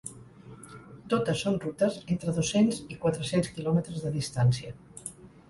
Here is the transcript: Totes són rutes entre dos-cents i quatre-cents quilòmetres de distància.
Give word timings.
Totes 1.13 1.43
són 1.45 1.59
rutes 1.65 1.99
entre 2.15 2.33
dos-cents 2.39 2.81
i 2.95 2.99
quatre-cents 3.05 3.53
quilòmetres 3.59 4.03
de 4.09 4.15
distància. 4.19 4.75